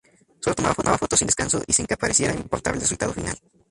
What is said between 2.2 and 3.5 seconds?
importar el resultado final.